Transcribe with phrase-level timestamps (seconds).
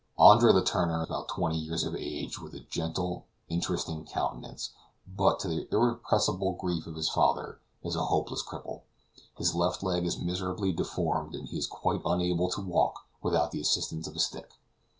[0.17, 4.71] Andre Letourneur is about twenty years of age, with a gentle, interesting countenance,
[5.07, 8.81] but, to the irrepressible grief of his father, is a hopeless cripple.
[9.37, 13.61] His left leg is miserably deformed, and he is quite unable to walk without the
[13.61, 14.53] assistance of a stick.